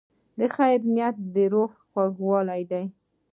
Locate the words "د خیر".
0.37-0.79